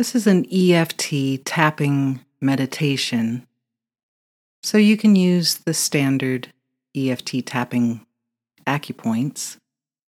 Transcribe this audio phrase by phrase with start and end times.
[0.00, 3.46] This is an EFT tapping meditation,
[4.62, 6.54] so you can use the standard
[6.96, 8.06] EFT tapping
[8.66, 9.58] acupoints,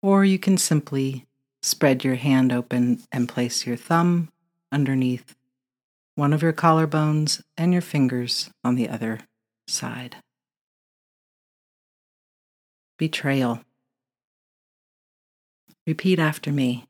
[0.03, 1.27] or you can simply
[1.61, 4.31] spread your hand open and place your thumb
[4.73, 5.37] underneath
[6.15, 9.21] one of your collarbones and your fingers on the other
[9.69, 10.17] side.
[12.97, 13.61] Betrayal.
[15.87, 16.87] Repeat after me.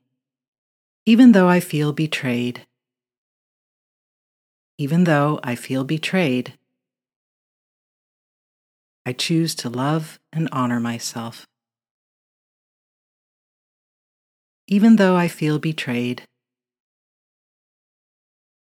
[1.05, 2.65] Even though I feel betrayed,
[4.77, 6.57] even though I feel betrayed,
[9.05, 11.45] I choose to love and honor myself.
[14.67, 16.23] Even though I feel betrayed.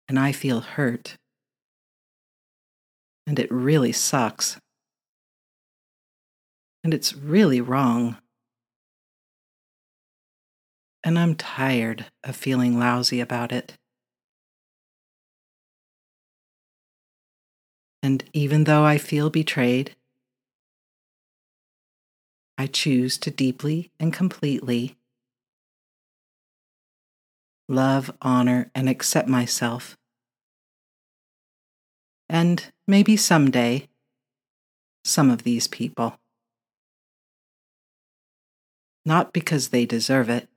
[0.08, 1.16] And I feel hurt,
[3.28, 4.58] and it really sucks,
[6.82, 8.16] and it's really wrong,
[11.04, 13.76] and I'm tired of feeling lousy about it.
[18.02, 19.94] And even though I feel betrayed,
[22.56, 24.96] I choose to deeply and completely
[27.68, 29.96] love, honor, and accept myself.
[32.28, 33.88] And maybe someday,
[35.04, 36.18] some of these people.
[39.04, 40.48] Not because they deserve it,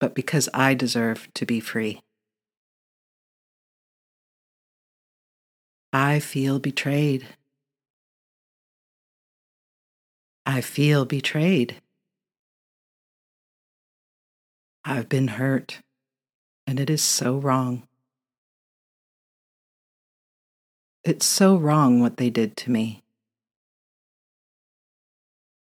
[0.00, 2.02] but because I deserve to be free.
[5.92, 7.26] I feel betrayed.
[10.46, 11.82] I feel betrayed.
[14.86, 15.80] I've been hurt,
[16.66, 17.86] and it is so wrong.
[21.04, 23.02] It's so wrong what they did to me.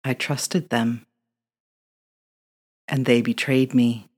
[0.05, 1.07] I trusted them,
[2.87, 4.09] and they betrayed me.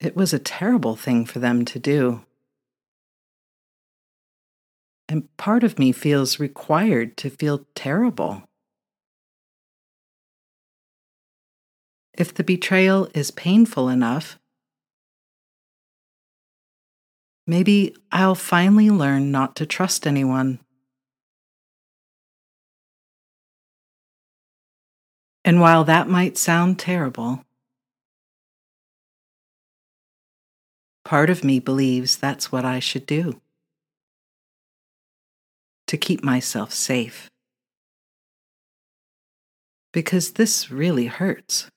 [0.00, 2.24] It was a terrible thing for them to do
[5.08, 8.42] and part of me feels required to feel terrible.
[12.14, 14.38] If the betrayal is painful enough,
[17.46, 20.60] maybe I'll finally learn not to trust anyone.
[25.44, 27.44] And while that might sound terrible,
[31.04, 33.40] part of me believes that's what I should do
[35.92, 37.28] to keep myself safe.
[39.92, 41.68] Because this really hurts.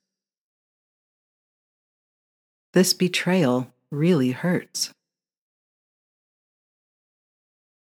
[2.71, 4.91] This betrayal really hurts.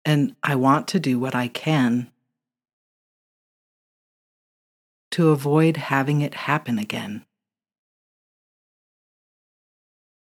[0.04, 2.12] And I want to do what I can
[5.12, 7.24] to avoid having it happen again.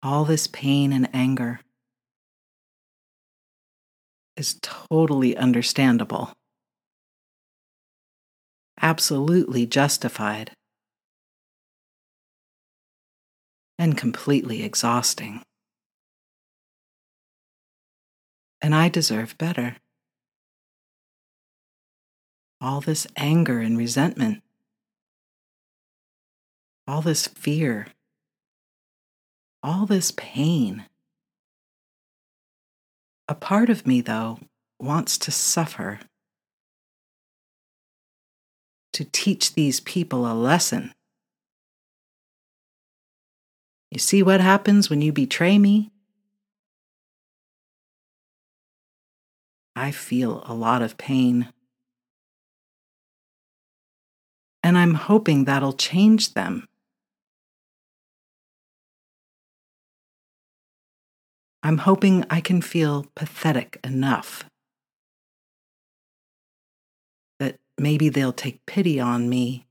[0.03, 1.61] All this pain and anger
[4.39, 6.31] is totally understandable,
[8.81, 10.51] absolutely justified,
[13.77, 15.41] and completely exhausting.
[18.61, 19.75] And I deserve better.
[22.61, 24.41] All this anger and resentment,
[26.87, 27.87] all this fear,
[29.61, 30.85] all this pain.
[33.29, 34.39] A part of me, though,
[34.79, 35.99] wants to suffer,
[38.93, 40.91] to teach these people a lesson.
[43.91, 45.91] You see what happens when you betray me?
[49.75, 51.53] I feel a lot of pain.
[54.63, 56.67] And I'm hoping that'll change them.
[61.61, 64.45] I'm hoping I can feel pathetic enough
[67.39, 69.65] that maybe they'll take pity on me.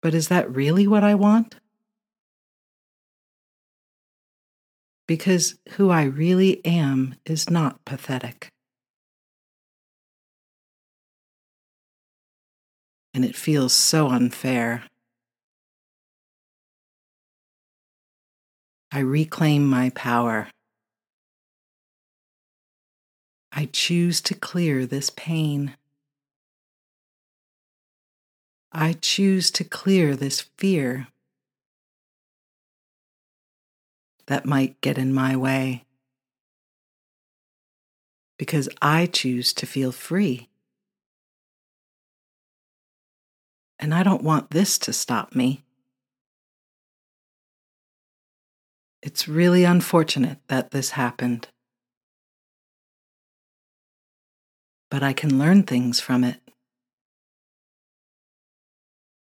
[0.00, 1.56] But is that really what I want?
[5.08, 8.48] Because who I really am is not pathetic.
[13.14, 14.84] And it feels so unfair.
[18.94, 20.48] I reclaim my power.
[23.50, 25.76] I choose to clear this pain.
[28.70, 31.08] I choose to clear this fear
[34.26, 35.84] that might get in my way
[38.36, 40.48] because I choose to feel free.
[43.78, 45.64] And I don't want this to stop me.
[49.02, 51.48] It's really unfortunate that this happened.
[54.90, 56.40] But I can learn things from it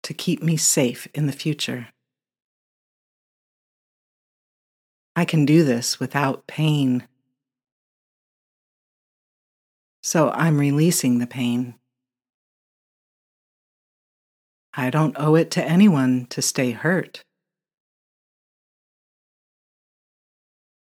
[0.04, 1.88] to keep me safe in the future.
[5.16, 7.08] I can do this without pain.
[10.04, 11.76] So I'm releasing the pain.
[14.76, 17.24] I don't owe it to anyone to stay hurt.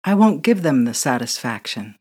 [0.03, 1.97] I won't give them the satisfaction.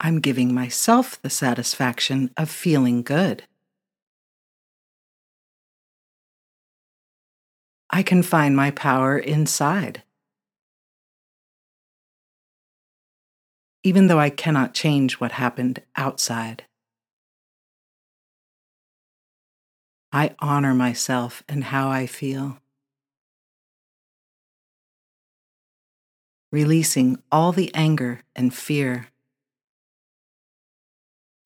[0.00, 3.44] I'm giving myself the satisfaction of feeling good.
[7.90, 10.02] I can find my power inside.
[13.84, 16.64] Even though I cannot change what happened outside.
[20.12, 22.58] I honor myself and how I feel.
[26.52, 29.08] Releasing all the anger and fear.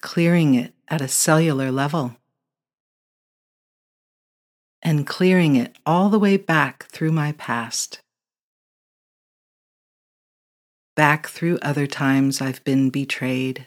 [0.00, 2.17] Clearing it at a cellular level.
[4.82, 8.00] And clearing it all the way back through my past.
[10.97, 13.67] Back through other times I've been betrayed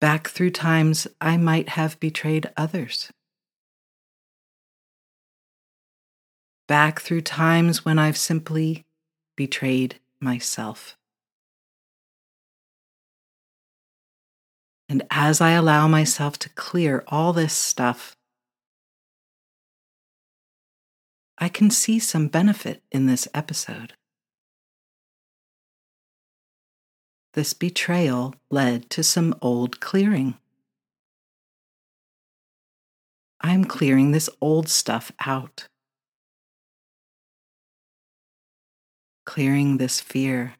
[0.00, 3.10] back through times I might have betrayed others.
[6.68, 8.84] Back through times when I've simply
[9.36, 10.96] betrayed myself.
[14.88, 18.16] And as I allow myself to clear all this stuff,
[21.38, 23.94] I can see some benefit in this episode.
[27.34, 30.38] This betrayal led to some old clearing.
[33.42, 35.68] I'm clearing this old stuff out.
[39.26, 40.54] Clearing this fear.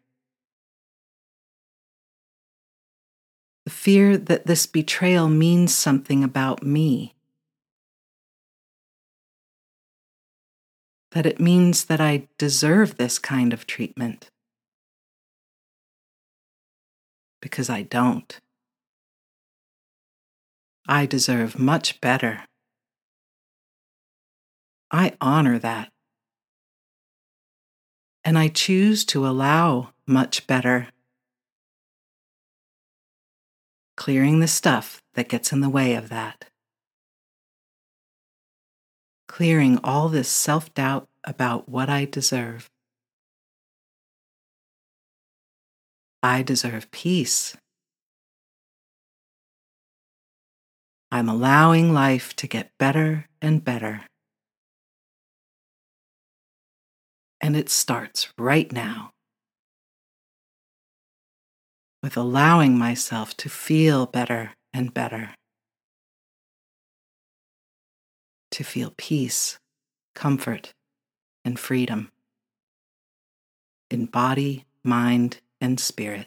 [3.64, 7.14] The fear that this betrayal means something about me.
[11.12, 14.30] That it means that I deserve this kind of treatment.
[17.46, 18.40] because I don't.
[20.88, 22.44] I deserve much better.
[24.90, 25.92] I honor that.
[28.26, 30.88] And I choose to allow much better.
[33.96, 36.46] Clearing the stuff that gets in the way of that.
[39.28, 42.68] Clearing all this self doubt about what I deserve.
[46.20, 47.56] I deserve peace.
[51.12, 54.00] I'm allowing life to get better and better.
[57.46, 59.12] And it starts right now.
[62.02, 65.36] With allowing myself to feel better and better,
[68.50, 69.60] to feel peace,
[70.12, 70.74] comfort,
[71.44, 72.10] and freedom.
[73.92, 76.26] In body, mind, and spirit.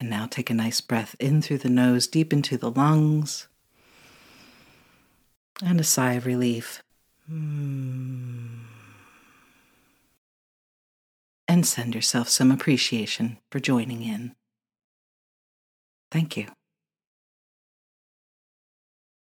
[0.00, 3.46] And now take a nice breath in through the nose, deep into the lungs,
[5.64, 6.82] and a sigh of relief.
[7.30, 8.61] Mm.
[11.52, 14.34] And send yourself some appreciation for joining in.
[16.10, 16.46] Thank you.